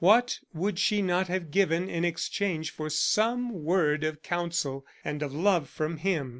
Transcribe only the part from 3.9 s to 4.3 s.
of